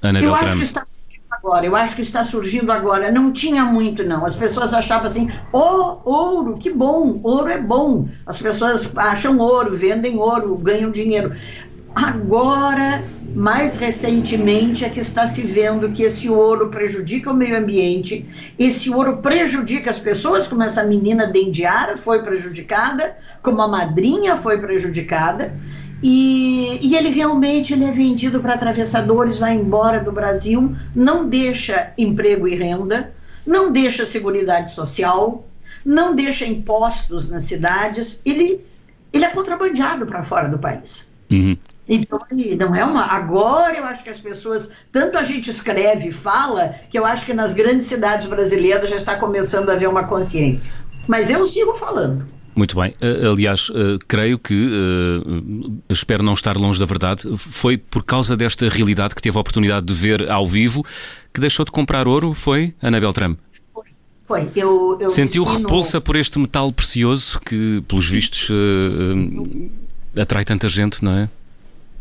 Ana 0.02 0.20
Eu 0.20 0.30
Beltrame. 0.30 0.52
acho 0.52 0.58
que 0.58 0.64
está 0.64 0.84
surgindo 0.86 1.24
agora, 1.30 1.66
eu 1.66 1.76
acho 1.76 1.96
que 1.96 2.02
está 2.02 2.24
surgindo 2.24 2.72
agora. 2.72 3.10
Não 3.10 3.32
tinha 3.32 3.64
muito, 3.64 4.04
não. 4.04 4.24
As 4.24 4.36
pessoas 4.36 4.72
achavam 4.72 5.06
assim, 5.06 5.30
oh, 5.52 5.98
ouro, 6.04 6.56
que 6.56 6.70
bom, 6.70 7.20
ouro 7.22 7.48
é 7.48 7.60
bom. 7.60 8.08
As 8.26 8.40
pessoas 8.40 8.88
acham 8.96 9.38
ouro, 9.38 9.76
vendem 9.76 10.16
ouro, 10.16 10.56
ganham 10.56 10.90
dinheiro. 10.90 11.34
Agora, 11.94 13.02
mais 13.34 13.76
recentemente, 13.76 14.84
é 14.84 14.88
que 14.88 15.00
está 15.00 15.26
se 15.26 15.42
vendo 15.42 15.90
que 15.90 16.02
esse 16.02 16.28
ouro 16.28 16.68
prejudica 16.68 17.30
o 17.30 17.34
meio 17.34 17.56
ambiente, 17.56 18.26
esse 18.58 18.90
ouro 18.90 19.18
prejudica 19.18 19.90
as 19.90 19.98
pessoas, 19.98 20.46
como 20.46 20.62
essa 20.62 20.84
menina 20.84 21.26
Dendiara 21.26 21.96
foi 21.96 22.22
prejudicada, 22.22 23.16
como 23.42 23.60
a 23.60 23.68
madrinha 23.68 24.36
foi 24.36 24.58
prejudicada, 24.58 25.54
e, 26.02 26.78
e 26.80 26.96
ele 26.96 27.10
realmente 27.10 27.72
ele 27.72 27.84
é 27.84 27.90
vendido 27.90 28.40
para 28.40 28.54
atravessadores, 28.54 29.38
vai 29.38 29.54
embora 29.54 30.02
do 30.02 30.12
Brasil, 30.12 30.74
não 30.94 31.28
deixa 31.28 31.92
emprego 31.98 32.48
e 32.48 32.54
renda, 32.54 33.12
não 33.46 33.72
deixa 33.72 34.06
seguridade 34.06 34.70
social, 34.72 35.46
não 35.84 36.14
deixa 36.14 36.46
impostos 36.46 37.28
nas 37.28 37.44
cidades, 37.44 38.22
ele, 38.24 38.64
ele 39.12 39.24
é 39.24 39.28
contrabandeado 39.28 40.06
para 40.06 40.24
fora 40.24 40.48
do 40.48 40.58
país. 40.58 41.10
Uhum. 41.30 41.56
Então, 41.90 42.20
não 42.56 42.74
é 42.74 42.84
uma. 42.84 43.02
Agora 43.02 43.76
eu 43.76 43.84
acho 43.84 44.04
que 44.04 44.10
as 44.10 44.20
pessoas. 44.20 44.70
Tanto 44.92 45.18
a 45.18 45.24
gente 45.24 45.50
escreve 45.50 46.08
e 46.08 46.12
fala, 46.12 46.76
que 46.88 46.96
eu 46.96 47.04
acho 47.04 47.26
que 47.26 47.34
nas 47.34 47.52
grandes 47.52 47.88
cidades 47.88 48.26
brasileiras 48.26 48.88
já 48.88 48.96
está 48.96 49.16
começando 49.16 49.68
a 49.70 49.72
haver 49.72 49.88
uma 49.88 50.06
consciência. 50.06 50.72
Mas 51.08 51.28
eu 51.30 51.44
sigo 51.44 51.74
falando. 51.74 52.24
Muito 52.54 52.76
bem. 52.76 52.94
Eh, 53.00 53.26
aliás, 53.26 53.70
eh, 53.74 53.98
creio 54.06 54.38
que, 54.38 54.54
eh, 54.54 55.82
espero 55.88 56.22
não 56.22 56.34
estar 56.34 56.56
longe 56.56 56.78
da 56.78 56.86
verdade, 56.86 57.28
foi 57.36 57.76
por 57.76 58.04
causa 58.04 58.36
desta 58.36 58.68
realidade 58.68 59.14
que 59.14 59.22
teve 59.22 59.36
a 59.36 59.40
oportunidade 59.40 59.86
de 59.86 59.94
ver 59.94 60.30
ao 60.30 60.46
vivo 60.46 60.84
que 61.32 61.40
deixou 61.40 61.64
de 61.64 61.72
comprar 61.72 62.06
ouro, 62.06 62.34
foi, 62.34 62.74
Anabel 62.80 63.12
Trump? 63.12 63.38
Foi. 64.24 64.48
Eu, 64.54 64.96
eu 65.00 65.10
Sentiu 65.10 65.42
repulsa 65.42 66.00
por 66.00 66.14
este 66.14 66.38
metal 66.38 66.72
precioso 66.72 67.40
que, 67.40 67.82
pelos 67.88 68.08
vistos, 68.08 68.48
atrai 70.16 70.44
tanta 70.44 70.68
gente, 70.68 71.02
não 71.04 71.12
é? 71.12 71.28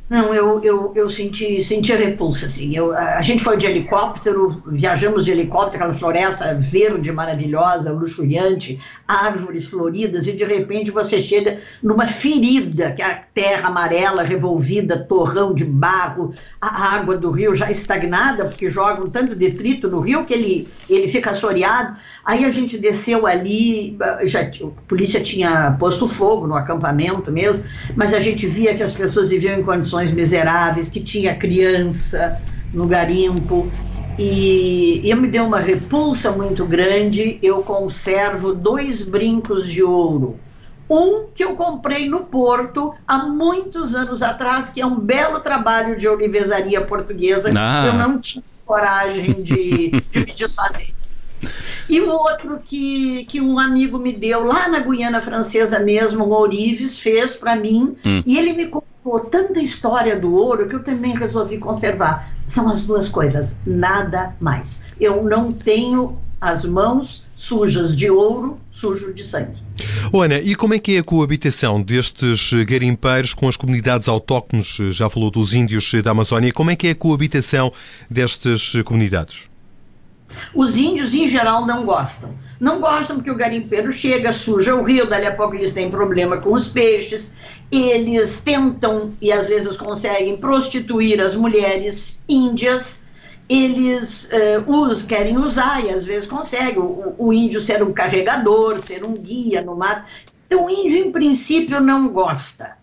Não, 0.09 0.33
eu, 0.33 0.59
eu, 0.63 0.91
eu 0.95 1.07
senti, 1.07 1.63
senti 1.63 1.93
a 1.93 1.95
repulsa, 1.95 2.47
assim. 2.47 2.75
Eu, 2.75 2.91
a, 2.91 3.21
gente 3.21 3.43
foi 3.43 3.57
de 3.57 3.67
helicóptero, 3.67 4.63
viajamos 4.65 5.23
de 5.23 5.29
helicóptero, 5.29 5.75
aquela 5.75 5.93
floresta 5.93 6.55
verde 6.55 7.11
maravilhosa, 7.11 7.91
luxuriante, 7.91 8.81
árvores 9.07 9.67
floridas, 9.67 10.25
e 10.25 10.31
de 10.31 10.43
repente 10.43 10.89
você 10.89 11.21
chega 11.21 11.59
numa 11.83 12.07
ferida, 12.07 12.91
que 12.91 13.03
é 13.03 13.05
a 13.05 13.21
terra 13.31 13.67
amarela 13.67 14.23
revolvida, 14.23 14.97
torrão 14.97 15.53
de 15.53 15.63
barro, 15.63 16.33
a 16.59 16.95
água 16.95 17.15
do 17.15 17.29
rio 17.29 17.53
já 17.53 17.69
estagnada, 17.69 18.45
porque 18.45 18.67
jogam 18.67 19.07
tanto 19.11 19.35
detrito 19.35 19.87
no 19.87 19.99
rio 19.99 20.25
que 20.25 20.33
ele, 20.33 20.67
ele 20.89 21.07
fica 21.07 21.29
assoreado. 21.29 21.97
Aí 22.25 22.45
a 22.45 22.49
gente 22.49 22.79
desceu 22.79 23.27
ali, 23.27 23.95
já, 24.23 24.41
a 24.41 24.81
polícia 24.87 25.21
tinha 25.21 25.75
posto 25.79 26.07
fogo 26.07 26.47
no 26.47 26.55
acampamento 26.55 27.31
mesmo, 27.31 27.63
mas 27.95 28.11
a 28.11 28.19
gente 28.19 28.47
via 28.47 28.73
que 28.73 28.81
as 28.81 28.95
pessoas 28.95 29.29
viviam 29.29 29.59
em 29.59 29.63
condições 29.63 29.98
miseráveis, 30.11 30.89
que 30.89 30.99
tinha 30.99 31.35
criança 31.35 32.41
no 32.73 32.87
garimpo. 32.87 33.69
E, 34.17 35.01
e 35.03 35.15
me 35.15 35.29
deu 35.29 35.45
uma 35.45 35.59
repulsa 35.59 36.31
muito 36.31 36.65
grande. 36.65 37.39
Eu 37.41 37.61
conservo 37.61 38.53
dois 38.53 39.01
brincos 39.01 39.67
de 39.67 39.83
ouro. 39.83 40.39
Um 40.89 41.27
que 41.33 41.43
eu 41.43 41.55
comprei 41.55 42.09
no 42.09 42.21
Porto 42.21 42.93
há 43.07 43.19
muitos 43.19 43.93
anos 43.93 44.23
atrás, 44.23 44.69
que 44.69 44.81
é 44.81 44.85
um 44.85 44.99
belo 44.99 45.39
trabalho 45.39 45.97
de 45.97 46.07
olivesaria 46.07 46.81
portuguesa. 46.81 47.51
Ah. 47.55 47.85
Eu 47.85 47.93
não 47.93 48.19
tive 48.19 48.45
coragem 48.65 49.41
de, 49.41 49.91
de 50.11 50.19
me 50.19 50.33
desfazer. 50.33 50.98
E 51.89 51.99
o 52.01 52.09
outro 52.09 52.59
que, 52.63 53.25
que 53.25 53.41
um 53.41 53.57
amigo 53.57 53.97
me 53.97 54.13
deu 54.13 54.43
lá 54.43 54.67
na 54.67 54.79
Guiana 54.79 55.21
Francesa 55.21 55.79
mesmo, 55.79 56.25
o 56.25 56.29
Ourives, 56.29 56.99
fez 56.99 57.35
para 57.35 57.55
mim. 57.55 57.95
Hum. 58.05 58.21
E 58.25 58.37
ele 58.37 58.53
me 58.53 58.67
contou 58.67 59.21
tanta 59.21 59.59
história 59.59 60.19
do 60.19 60.33
ouro 60.33 60.67
que 60.67 60.75
eu 60.75 60.83
também 60.83 61.15
resolvi 61.15 61.57
conservar. 61.57 62.31
São 62.47 62.69
as 62.69 62.85
duas 62.85 63.07
coisas, 63.09 63.57
nada 63.65 64.35
mais. 64.39 64.83
Eu 64.99 65.23
não 65.23 65.51
tenho 65.51 66.17
as 66.41 66.63
mãos 66.63 67.25
sujas 67.35 67.95
de 67.95 68.09
ouro, 68.09 68.59
sujo 68.71 69.13
de 69.13 69.23
sangue. 69.23 69.57
Ana, 70.13 70.39
e 70.39 70.55
como 70.55 70.73
é 70.73 70.79
que 70.79 70.95
é 70.95 70.99
a 70.99 71.03
coabitação 71.03 71.81
destes 71.81 72.51
garimpeiros 72.65 73.33
com 73.33 73.47
as 73.47 73.57
comunidades 73.57 74.07
autóctones? 74.07 74.77
Já 74.91 75.09
falou 75.09 75.31
dos 75.31 75.53
índios 75.53 75.91
da 76.03 76.11
Amazónia. 76.11 76.51
Como 76.51 76.71
é 76.71 76.75
que 76.75 76.87
é 76.87 76.91
a 76.91 76.95
coabitação 76.95 77.71
destas 78.09 78.73
comunidades? 78.85 79.48
Os 80.53 80.77
índios, 80.77 81.13
em 81.13 81.27
geral, 81.27 81.65
não 81.65 81.85
gostam. 81.85 82.33
Não 82.59 82.79
gostam 82.79 83.17
porque 83.17 83.31
o 83.31 83.35
garimpeiro 83.35 83.91
chega, 83.91 84.31
suja 84.31 84.75
o 84.75 84.83
rio, 84.83 85.09
dali 85.09 85.25
a 85.25 85.35
pouco 85.35 85.55
eles 85.55 85.73
têm 85.73 85.89
problema 85.89 86.37
com 86.37 86.53
os 86.53 86.67
peixes. 86.67 87.33
Eles 87.71 88.41
tentam, 88.41 89.13
e 89.21 89.31
às 89.31 89.47
vezes 89.47 89.77
conseguem, 89.77 90.37
prostituir 90.37 91.21
as 91.21 91.35
mulheres 91.35 92.21
índias. 92.27 93.03
Eles 93.47 94.29
os 94.67 95.03
querem 95.03 95.37
usar 95.37 95.83
e 95.83 95.89
às 95.89 96.05
vezes 96.05 96.27
conseguem. 96.27 96.79
O, 96.79 97.15
o 97.17 97.33
índio 97.33 97.61
ser 97.61 97.81
um 97.81 97.93
carregador, 97.93 98.79
ser 98.79 99.03
um 99.03 99.15
guia 99.15 99.61
no 99.61 99.75
mato. 99.75 100.03
Então, 100.45 100.65
o 100.65 100.69
índio, 100.69 100.97
em 100.97 101.11
princípio, 101.11 101.79
não 101.79 102.09
gosta. 102.09 102.77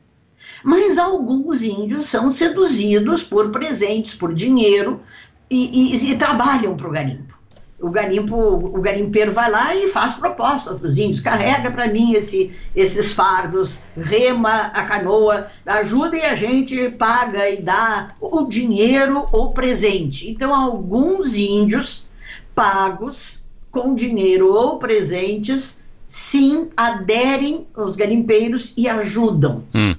Mas 0.65 0.99
alguns 0.99 1.63
índios 1.63 2.07
são 2.07 2.31
seduzidos 2.31 3.23
por 3.23 3.51
presentes, 3.51 4.15
por 4.15 4.35
dinheiro, 4.35 5.01
e, 5.49 5.95
e, 5.95 6.13
e 6.13 6.19
trabalham 6.19 6.77
para 6.77 6.89
o 6.89 6.91
garimpo 6.91 7.36
o 7.81 7.91
garimpo, 7.91 8.37
o 8.37 8.81
garimpeiro 8.81 9.33
vai 9.33 9.51
lá 9.51 9.75
e 9.75 9.89
faz 9.89 10.15
propostas 10.15 10.79
para 10.79 10.89
os 10.89 10.97
índios, 10.97 11.21
carrega 11.21 11.71
para 11.71 11.89
mim 11.89 12.13
esse, 12.13 12.53
esses 12.75 13.13
fardos, 13.13 13.79
rema 13.97 14.71
a 14.73 14.85
canoa, 14.85 15.49
ajuda 15.65 16.17
e 16.17 16.23
a 16.23 16.35
gente 16.35 16.91
paga 16.91 17.49
e 17.51 17.61
dá 17.61 18.15
o 18.21 18.45
dinheiro 18.45 19.27
ou 19.31 19.51
presente. 19.51 20.31
Então, 20.31 20.55
alguns 20.55 21.35
índios 21.35 22.09
pagos 22.55 23.43
com 23.71 23.95
dinheiro 23.95 24.55
ou 24.55 24.79
presentes, 24.79 25.79
sim, 26.09 26.71
aderem 26.75 27.67
aos 27.75 27.95
garimpeiros 27.95 28.73
e 28.75 28.89
ajudam. 28.89 29.65
Hum. 29.75 29.95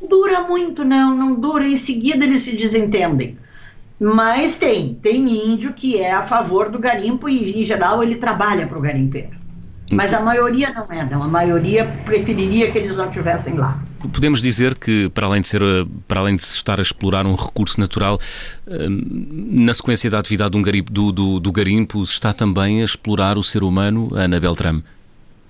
Não 0.00 0.08
dura 0.08 0.40
muito, 0.40 0.84
não, 0.84 1.14
não 1.14 1.38
dura, 1.38 1.66
em 1.66 1.76
seguida 1.76 2.24
eles 2.24 2.42
se 2.42 2.56
desentendem. 2.56 3.36
Mas 4.04 4.58
tem, 4.58 4.94
tem 4.96 5.52
índio 5.52 5.72
que 5.72 5.98
é 5.98 6.12
a 6.12 6.22
favor 6.22 6.68
do 6.68 6.78
garimpo 6.78 7.26
e, 7.26 7.62
em 7.62 7.64
geral, 7.64 8.02
ele 8.02 8.16
trabalha 8.16 8.66
para 8.66 8.76
o 8.76 8.80
garimpeiro. 8.82 9.30
Mas 9.90 10.12
a 10.12 10.20
maioria 10.20 10.70
não 10.72 10.86
é, 10.90 11.08
não. 11.08 11.22
A 11.22 11.28
maioria 11.28 11.86
preferiria 12.04 12.70
que 12.70 12.76
eles 12.76 12.96
não 12.96 13.06
estivessem 13.06 13.54
lá. 13.54 13.82
Podemos 14.12 14.42
dizer 14.42 14.76
que, 14.78 15.08
para 15.08 15.26
além 15.26 15.40
de 15.40 15.48
ser, 15.48 15.62
para 16.06 16.20
além 16.20 16.36
de 16.36 16.44
se 16.44 16.54
estar 16.54 16.78
a 16.78 16.82
explorar 16.82 17.24
um 17.24 17.34
recurso 17.34 17.80
natural, 17.80 18.20
hum, 18.68 19.26
na 19.50 19.72
sequência 19.72 20.10
da 20.10 20.18
atividade 20.18 20.58
do, 20.82 21.10
do, 21.10 21.40
do 21.40 21.52
garimpo, 21.52 22.04
se 22.04 22.12
está 22.12 22.34
também 22.34 22.82
a 22.82 22.84
explorar 22.84 23.38
o 23.38 23.42
ser 23.42 23.62
humano, 23.62 24.10
Ana 24.12 24.38
Beltrame? 24.38 24.84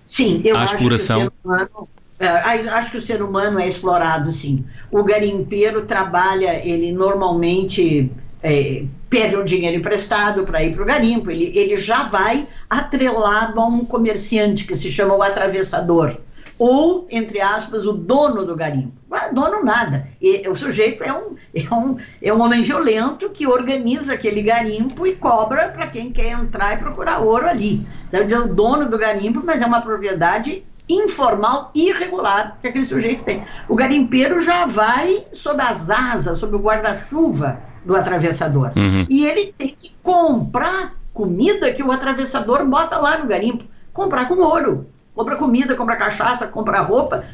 Sim, 0.06 0.42
eu 0.44 0.56
a 0.56 0.62
acho 0.62 0.76
exploração... 0.76 1.20
que 1.22 1.26
o 1.26 1.30
ser 1.30 1.36
humano 1.44 1.88
é, 2.20 2.28
acho 2.28 2.90
que 2.92 2.98
o 2.98 3.02
ser 3.02 3.20
humano 3.20 3.58
é 3.58 3.66
explorado, 3.66 4.30
sim. 4.30 4.64
O 4.92 5.02
garimpeiro 5.02 5.84
trabalha, 5.84 6.64
ele 6.64 6.92
normalmente 6.92 8.12
é, 8.44 8.84
pede 9.08 9.36
um 9.36 9.42
dinheiro 9.42 9.78
emprestado 9.78 10.44
para 10.44 10.62
ir 10.62 10.74
para 10.74 10.82
o 10.82 10.86
garimpo, 10.86 11.30
ele, 11.30 11.50
ele 11.58 11.78
já 11.78 12.04
vai 12.04 12.46
atrelado 12.68 13.58
a 13.58 13.66
um 13.66 13.86
comerciante 13.86 14.66
que 14.66 14.76
se 14.76 14.90
chama 14.90 15.14
o 15.14 15.22
atravessador, 15.22 16.18
ou, 16.58 17.06
entre 17.10 17.40
aspas, 17.40 17.86
o 17.86 17.92
dono 17.92 18.44
do 18.44 18.54
garimpo. 18.54 18.92
É 19.14 19.32
dono 19.32 19.64
nada. 19.64 20.08
E, 20.20 20.46
o 20.48 20.54
sujeito 20.54 21.02
é 21.02 21.12
um, 21.12 21.36
é, 21.54 21.74
um, 21.74 21.96
é 22.20 22.32
um 22.34 22.42
homem 22.42 22.62
violento 22.62 23.30
que 23.30 23.46
organiza 23.46 24.12
aquele 24.12 24.42
garimpo 24.42 25.06
e 25.06 25.16
cobra 25.16 25.68
para 25.68 25.86
quem 25.86 26.12
quer 26.12 26.32
entrar 26.32 26.74
e 26.74 26.76
procurar 26.76 27.20
ouro 27.20 27.48
ali. 27.48 27.86
Então, 28.08 28.20
é 28.20 28.40
o 28.40 28.54
dono 28.54 28.90
do 28.90 28.98
garimpo, 28.98 29.42
mas 29.44 29.62
é 29.62 29.66
uma 29.66 29.80
propriedade 29.80 30.64
informal 30.86 31.70
irregular 31.74 32.58
que 32.60 32.68
aquele 32.68 32.84
sujeito 32.84 33.24
tem. 33.24 33.42
O 33.68 33.74
garimpeiro 33.74 34.42
já 34.42 34.66
vai 34.66 35.24
sob 35.32 35.62
as 35.62 35.88
asas, 35.88 36.38
sob 36.38 36.54
o 36.56 36.60
guarda-chuva 36.60 37.73
do 37.84 37.94
atravessador. 37.94 38.72
Uhum. 38.76 39.06
E 39.08 39.26
ele 39.26 39.52
tem 39.52 39.68
que 39.68 39.92
comprar 40.02 40.94
comida 41.12 41.72
que 41.72 41.82
o 41.82 41.92
atravessador 41.92 42.66
bota 42.66 42.96
lá 42.98 43.18
no 43.18 43.26
garimpo. 43.26 43.64
Comprar 43.92 44.26
com 44.26 44.34
ouro. 44.34 44.86
Compra 45.14 45.36
comida, 45.36 45.76
compra 45.76 45.96
cachaça, 45.96 46.46
compra 46.46 46.80
roupa, 46.80 47.24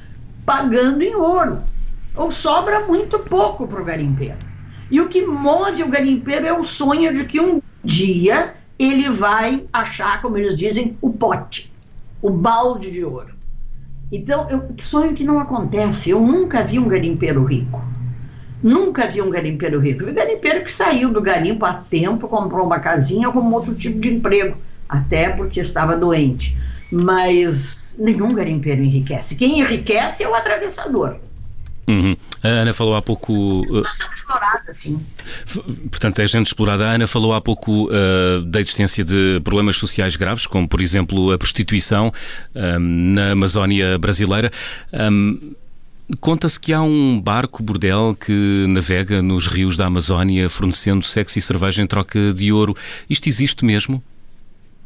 pagando 0.45 1.03
em 1.03 1.15
ouro. 1.15 1.59
Ou 2.15 2.31
sobra 2.31 2.87
muito 2.87 3.19
pouco 3.21 3.67
para 3.67 3.81
o 3.81 3.85
garimpeiro. 3.85 4.37
E 4.91 5.01
o 5.01 5.09
que 5.09 5.25
move 5.25 5.83
o 5.83 5.89
garimpeiro 5.89 6.47
é 6.47 6.53
o 6.53 6.65
sonho 6.65 7.15
de 7.15 7.25
que 7.25 7.41
um 7.41 7.63
dia 7.83 8.55
ele 8.79 9.09
vai 9.09 9.65
achar, 9.73 10.21
como 10.21 10.37
eles 10.37 10.57
dizem, 10.57 10.97
o 11.01 11.11
pote, 11.11 11.73
o 12.21 12.31
balde 12.31 12.91
de 12.91 13.05
ouro. 13.05 13.35
Então, 14.11 14.47
eu, 14.51 14.69
sonho 14.81 15.15
que 15.15 15.23
não 15.23 15.39
acontece. 15.39 16.11
Eu 16.11 16.21
nunca 16.21 16.65
vi 16.65 16.79
um 16.79 16.89
garimpeiro 16.89 17.45
rico. 17.45 17.81
Nunca 18.63 19.07
vi 19.07 19.23
um 19.23 19.31
garimpeiro 19.31 19.81
rico. 19.81 20.05
Vi 20.05 20.13
garimpeiro 20.13 20.65
que 20.65 20.73
saiu 20.73 21.11
do 21.11 21.21
garimpo 21.21 21.65
há 21.65 21.75
tempo, 21.75 22.29
comprou 22.29 22.67
uma 22.67 22.79
casinha, 22.79 23.29
arrumou 23.29 23.61
outro 23.61 23.75
tipo 23.75 23.99
de 23.99 24.15
emprego, 24.15 24.57
até 24.89 25.31
porque 25.31 25.61
estava 25.61 25.97
doente. 25.97 26.57
Mas 26.91 27.97
nenhum 27.99 28.35
garimpeiro 28.35 28.83
enriquece. 28.83 29.37
Quem 29.37 29.61
enriquece 29.61 30.23
é 30.23 30.29
o 30.29 30.35
atravessador. 30.35 31.17
Uhum. 31.91 32.17
A 32.43 32.49
Ana 32.49 32.73
falou 32.73 32.95
há 32.95 33.03
pouco. 33.03 33.33
Uh, 33.33 33.85
explorada, 34.13 34.73
sim. 34.73 35.01
Portanto, 35.91 36.21
é 36.21 36.27
gente 36.27 36.47
explorada. 36.47 36.87
A 36.87 36.93
Ana 36.93 37.07
falou 37.07 37.35
há 37.35 37.41
pouco 37.41 37.89
uh, 37.89 38.43
da 38.43 38.61
existência 38.61 39.03
de 39.05 39.41
problemas 39.43 39.77
sociais 39.77 40.15
graves, 40.15 40.47
como, 40.47 40.69
por 40.69 40.81
exemplo, 40.81 41.33
a 41.33 41.39
prostituição 41.39 42.13
um, 42.55 42.79
na 42.79 43.33
Amazónia 43.33 43.99
brasileira. 43.99 44.53
Um, 44.93 45.55
Conta-se 46.19 46.59
que 46.59 46.73
há 46.73 46.83
um 46.83 47.21
barco 47.21 47.63
bordel 47.63 48.17
que 48.19 48.65
navega 48.69 49.23
nos 49.23 49.47
rios 49.47 49.77
da 49.77 49.87
Amazónia 49.87 50.49
fornecendo 50.49 51.05
sexo 51.05 51.39
e 51.39 51.43
cerveja 51.43 51.83
em 51.83 51.87
troca 51.87 52.33
de 52.33 52.53
ouro. 52.53 52.75
Isto 53.09 53.29
existe 53.29 53.65
mesmo? 53.65 54.03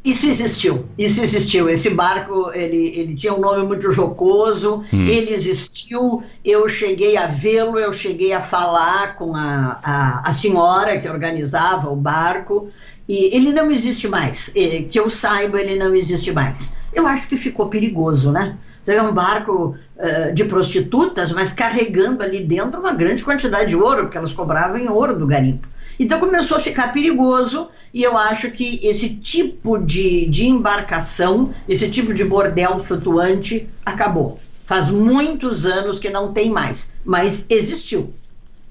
Isso 0.05 0.27
existiu, 0.27 0.85
isso 0.99 1.23
existiu. 1.23 1.67
Esse 1.67 1.89
barco, 1.89 2.51
ele, 2.53 2.89
ele 2.95 3.15
tinha 3.15 3.33
um 3.33 3.39
nome 3.39 3.65
muito 3.65 3.91
jocoso, 3.91 4.83
hum. 4.93 5.07
ele 5.07 5.33
existiu, 5.33 6.21
eu 6.43 6.69
cheguei 6.69 7.17
a 7.17 7.25
vê-lo, 7.25 7.79
eu 7.79 7.91
cheguei 7.91 8.31
a 8.31 8.39
falar 8.39 9.15
com 9.15 9.35
a, 9.35 9.79
a, 9.81 10.29
a, 10.29 10.31
senhora 10.31 10.99
que 10.99 11.09
organizava 11.09 11.89
o 11.89 11.95
barco, 11.95 12.69
e 13.09 13.35
ele 13.35 13.51
não 13.51 13.71
existe 13.71 14.07
mais, 14.07 14.53
que 14.91 14.99
eu 14.99 15.09
saiba, 15.09 15.59
ele 15.59 15.75
não 15.75 15.95
existe 15.95 16.31
mais. 16.31 16.77
Eu 16.93 17.07
acho 17.07 17.27
que 17.27 17.35
ficou 17.35 17.67
perigoso, 17.67 18.31
né? 18.31 18.59
Então, 18.85 19.05
é 19.05 19.09
um 19.09 19.13
barco 19.13 19.75
uh, 19.97 20.33
de 20.33 20.45
prostitutas, 20.45 21.31
mas 21.31 21.51
carregando 21.51 22.21
ali 22.21 22.43
dentro 22.43 22.79
uma 22.79 22.93
grande 22.93 23.23
quantidade 23.23 23.69
de 23.69 23.75
ouro, 23.75 24.03
porque 24.03 24.17
elas 24.17 24.31
cobravam 24.31 24.77
em 24.77 24.87
ouro 24.87 25.17
do 25.17 25.25
garimpo. 25.25 25.67
Então 25.99 26.19
começou 26.19 26.57
a 26.57 26.59
ficar 26.59 26.91
perigoso 26.93 27.69
e 27.93 28.03
eu 28.03 28.17
acho 28.17 28.51
que 28.51 28.79
esse 28.83 29.09
tipo 29.09 29.77
de, 29.77 30.25
de 30.29 30.45
embarcação, 30.45 31.53
esse 31.67 31.89
tipo 31.89 32.13
de 32.13 32.23
bordel 32.23 32.77
flutuante 32.79 33.67
acabou. 33.85 34.39
Faz 34.65 34.89
muitos 34.89 35.65
anos 35.65 35.97
que 35.97 36.09
não 36.09 36.33
tem 36.33 36.49
mais, 36.49 36.93
mas 37.03 37.45
existiu. 37.49 38.13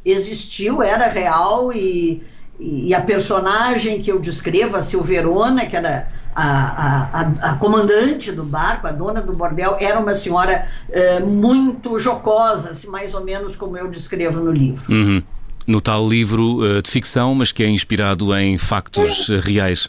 existiu, 0.04 0.82
era 0.82 1.08
real 1.08 1.72
e, 1.72 2.22
e 2.58 2.94
a 2.94 3.00
personagem 3.00 4.00
que 4.00 4.10
eu 4.10 4.18
descrevo, 4.18 4.76
a 4.76 4.82
Silverona, 4.82 5.66
que 5.66 5.76
era 5.76 6.06
a, 6.34 7.20
a, 7.20 7.50
a, 7.50 7.56
comandante 7.56 8.32
do 8.32 8.44
barco, 8.44 8.86
a 8.86 8.92
dona 8.92 9.20
do 9.20 9.32
bordel, 9.32 9.76
era 9.80 9.98
uma 9.98 10.14
senhora 10.14 10.66
uh, 10.88 11.26
muito 11.26 11.98
jocosa, 11.98 12.70
assim, 12.70 12.88
mais 12.88 13.14
ou 13.14 13.24
menos 13.24 13.56
como 13.56 13.76
eu 13.76 13.88
descrevo 13.88 14.40
no 14.40 14.52
livro. 14.52 14.92
Uhum. 14.92 15.22
No 15.66 15.80
tal 15.80 16.08
livro 16.08 16.58
uh, 16.58 16.82
de 16.82 16.90
ficção, 16.90 17.34
mas 17.34 17.50
que 17.50 17.62
é 17.62 17.68
inspirado 17.68 18.34
em 18.36 18.56
factos 18.58 19.30
é. 19.30 19.38
reais. 19.38 19.88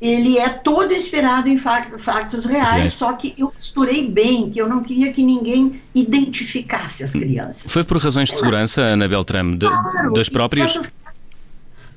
Ele 0.00 0.36
é 0.38 0.50
todo 0.50 0.92
inspirado 0.92 1.48
em 1.48 1.56
factos 1.56 2.44
reais, 2.44 2.92
é. 2.92 2.94
só 2.94 3.14
que 3.14 3.34
eu 3.38 3.50
misturei 3.54 4.10
bem, 4.10 4.50
que 4.50 4.60
eu 4.60 4.68
não 4.68 4.82
queria 4.82 5.12
que 5.12 5.22
ninguém 5.22 5.80
identificasse 5.94 7.02
as 7.02 7.12
crianças. 7.12 7.72
Foi 7.72 7.82
por 7.84 7.96
razões 7.96 8.28
de 8.28 8.36
segurança, 8.36 8.82
Ana 8.82 9.08
Beltrame, 9.08 9.56
de, 9.56 9.66
claro, 9.66 10.12
das 10.12 10.28
próprias 10.28 10.94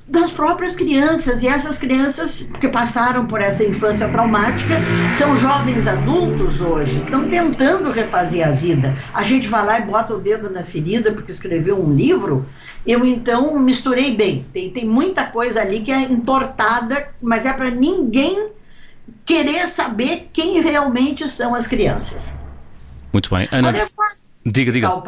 das 0.08 0.30
próprias 0.30 0.74
crianças. 0.74 1.42
E 1.42 1.48
essas 1.48 1.76
crianças 1.76 2.48
que 2.60 2.68
passaram 2.68 3.26
por 3.26 3.40
essa 3.40 3.62
infância 3.62 4.08
traumática 4.08 4.74
são 5.12 5.36
jovens 5.36 5.86
adultos 5.86 6.60
hoje, 6.60 7.02
estão 7.02 7.28
tentando 7.28 7.90
refazer 7.90 8.46
a 8.46 8.50
vida. 8.50 8.96
A 9.12 9.22
gente 9.22 9.46
vai 9.46 9.64
lá 9.64 9.80
e 9.80 9.82
bota 9.82 10.14
o 10.14 10.18
dedo 10.18 10.48
na 10.48 10.64
ferida 10.64 11.12
porque 11.12 11.30
escreveu 11.30 11.78
um 11.80 11.94
livro. 11.94 12.46
Eu 12.86 13.04
então 13.04 13.58
misturei 13.58 14.16
bem. 14.16 14.46
Tem, 14.52 14.70
tem 14.70 14.86
muita 14.86 15.26
coisa 15.26 15.60
ali 15.60 15.80
que 15.80 15.92
é 15.92 16.02
entortada, 16.02 17.08
mas 17.20 17.44
é 17.44 17.52
para 17.52 17.70
ninguém 17.70 18.52
querer 19.24 19.68
saber 19.68 20.30
quem 20.32 20.62
realmente 20.62 21.28
são 21.28 21.54
as 21.54 21.66
crianças. 21.66 22.34
Muito 23.12 23.34
bem. 23.34 23.48
Ana, 23.52 23.68
Olha, 23.68 23.82
é 23.82 23.86
fácil 23.86 24.28
diga, 24.44 24.72
diga. 24.72 25.02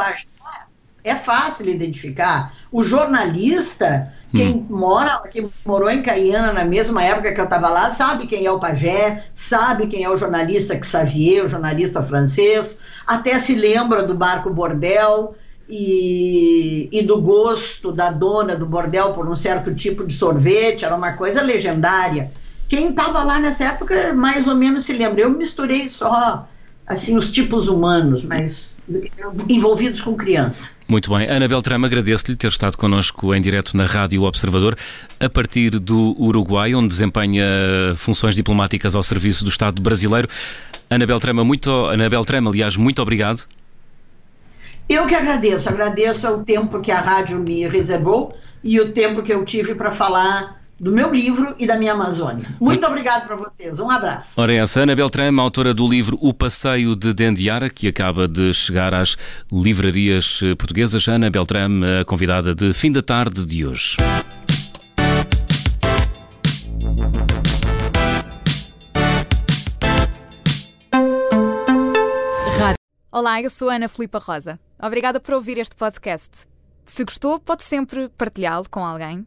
É 1.03 1.15
fácil 1.15 1.69
identificar. 1.69 2.55
O 2.71 2.83
jornalista 2.83 4.13
quem 4.33 4.55
hum. 4.55 4.67
mora, 4.71 5.21
que 5.31 5.47
morou 5.65 5.91
em 5.91 6.03
Caiana 6.03 6.53
na 6.53 6.65
mesma 6.65 7.03
época 7.03 7.33
que 7.33 7.41
eu 7.41 7.45
estava 7.45 7.69
lá, 7.69 7.91
sabe 7.91 8.27
quem 8.27 8.47
é 8.47 8.51
o 8.51 8.61
pajé, 8.61 9.25
sabe 9.35 9.87
quem 9.87 10.05
é 10.05 10.11
o 10.11 10.17
jornalista 10.17 10.79
Xavier, 10.83 11.45
o 11.45 11.49
jornalista 11.49 12.01
francês, 12.03 12.79
até 13.07 13.39
se 13.39 13.55
lembra 13.55 14.05
do 14.05 14.15
barco 14.15 14.51
Bordel 14.51 15.35
e, 15.69 16.89
e 16.93 17.03
do 17.03 17.21
gosto 17.21 17.93
da 17.93 18.11
dona 18.11 18.57
do 18.57 18.67
bordel 18.67 19.13
por 19.13 19.29
um 19.29 19.37
certo 19.37 19.73
tipo 19.73 20.05
de 20.05 20.13
sorvete, 20.13 20.85
era 20.85 20.95
uma 20.95 21.13
coisa 21.13 21.41
legendária. 21.41 22.31
Quem 22.69 22.91
estava 22.91 23.23
lá 23.23 23.39
nessa 23.39 23.65
época 23.65 24.13
mais 24.13 24.47
ou 24.47 24.55
menos 24.55 24.85
se 24.85 24.93
lembra. 24.93 25.23
Eu 25.23 25.31
misturei 25.31 25.89
só 25.89 26.47
assim 26.91 27.17
os 27.17 27.31
tipos 27.31 27.69
humanos, 27.69 28.25
mas 28.25 28.81
envolvidos 29.49 30.01
com 30.01 30.17
criança. 30.17 30.73
Muito 30.89 31.09
bem. 31.17 31.29
Ana 31.29 31.47
Beltrame, 31.47 31.87
agradeço-lhe 31.87 32.37
ter 32.37 32.49
estado 32.49 32.77
connosco 32.77 33.33
em 33.33 33.41
direto 33.41 33.77
na 33.77 33.87
Rádio 33.87 34.25
Observador, 34.25 34.77
a 35.21 35.29
partir 35.29 35.71
do 35.79 36.17
Uruguai, 36.19 36.75
onde 36.75 36.89
desempenha 36.89 37.47
funções 37.95 38.35
diplomáticas 38.35 38.97
ao 38.97 39.05
serviço 39.05 39.45
do 39.45 39.51
Estado 39.51 39.81
brasileiro. 39.81 40.29
Ana 40.91 41.07
Beltrame, 41.07 41.45
muito, 41.45 41.71
Ana 41.71 42.11
Beltrame, 42.11 42.49
aliás, 42.49 42.77
muito 42.77 43.01
obrigado. 43.01 43.47
Eu 44.89 45.07
que 45.07 45.15
agradeço, 45.15 45.69
agradeço 45.69 46.27
o 46.27 46.43
tempo 46.43 46.81
que 46.81 46.91
a 46.91 47.01
rádio 47.01 47.39
me 47.39 47.69
reservou 47.69 48.35
e 48.65 48.81
o 48.81 48.93
tempo 48.93 49.23
que 49.23 49.33
eu 49.33 49.45
tive 49.45 49.77
para 49.77 49.93
falar 49.93 50.60
do 50.81 50.91
meu 50.91 51.13
livro 51.13 51.55
e 51.59 51.67
da 51.67 51.77
minha 51.77 51.93
Amazônia. 51.93 52.47
Muito 52.59 52.87
obrigado 52.87 53.27
para 53.27 53.37
vocês. 53.37 53.79
Um 53.79 53.91
abraço. 53.91 54.41
Ora, 54.41 54.55
essa 54.55 54.81
Ana 54.81 54.97
Beltrame, 54.97 55.39
autora 55.39 55.75
do 55.75 55.87
livro 55.87 56.17
O 56.23 56.33
Passeio 56.33 56.97
de 56.97 57.13
Dendiara, 57.13 57.69
que 57.69 57.87
acaba 57.87 58.27
de 58.27 58.55
chegar 58.55 58.95
às 58.95 59.15
livrarias 59.53 60.41
portuguesas. 60.57 61.07
Ana 61.07 61.29
Beltrame, 61.29 61.85
a 62.01 62.05
convidada 62.07 62.55
de 62.55 62.73
fim 62.73 62.91
da 62.91 63.03
tarde 63.03 63.45
de 63.45 63.67
hoje. 63.67 63.99
Olá, 73.13 73.43
eu 73.43 73.51
sou 73.51 73.69
Ana 73.69 73.87
Filipa 73.87 74.19
Rosa. 74.19 74.59
Obrigada 74.83 75.21
por 75.21 75.35
ouvir 75.35 75.59
este 75.59 75.77
podcast. 75.77 76.49
Se 76.87 77.05
gostou, 77.05 77.39
pode 77.39 77.65
sempre 77.65 78.09
partilhá-lo 78.17 78.65
com 78.71 78.83
alguém 78.83 79.27